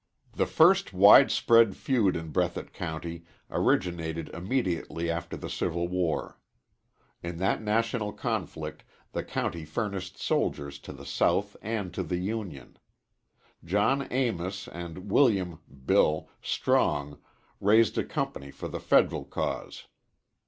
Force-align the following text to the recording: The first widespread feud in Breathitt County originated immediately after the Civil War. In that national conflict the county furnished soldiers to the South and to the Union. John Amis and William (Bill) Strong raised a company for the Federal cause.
The 0.33 0.47
first 0.47 0.93
widespread 0.93 1.75
feud 1.77 2.15
in 2.15 2.31
Breathitt 2.31 2.73
County 2.73 3.23
originated 3.51 4.29
immediately 4.29 5.11
after 5.11 5.37
the 5.37 5.47
Civil 5.47 5.87
War. 5.89 6.39
In 7.21 7.37
that 7.37 7.61
national 7.61 8.11
conflict 8.11 8.83
the 9.11 9.23
county 9.23 9.63
furnished 9.63 10.17
soldiers 10.19 10.79
to 10.79 10.91
the 10.91 11.05
South 11.05 11.55
and 11.61 11.93
to 11.93 12.01
the 12.01 12.17
Union. 12.17 12.79
John 13.63 14.01
Amis 14.11 14.67
and 14.67 15.11
William 15.11 15.59
(Bill) 15.85 16.27
Strong 16.41 17.19
raised 17.59 17.95
a 17.95 18.03
company 18.03 18.49
for 18.49 18.67
the 18.67 18.79
Federal 18.79 19.23
cause. 19.23 19.85